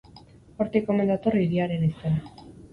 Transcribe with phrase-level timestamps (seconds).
[0.65, 2.35] Hortik omen dator hiriaren izena.